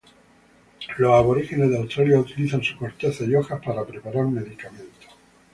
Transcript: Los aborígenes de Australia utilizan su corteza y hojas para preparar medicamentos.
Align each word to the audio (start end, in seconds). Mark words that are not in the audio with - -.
Los 0.97 1.11
aborígenes 1.13 1.69
de 1.69 1.77
Australia 1.77 2.17
utilizan 2.17 2.63
su 2.63 2.75
corteza 2.75 3.23
y 3.23 3.35
hojas 3.35 3.61
para 3.63 3.85
preparar 3.85 4.25
medicamentos. 4.25 5.13